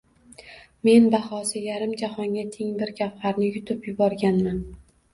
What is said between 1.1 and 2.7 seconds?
bahosi yarim jahonga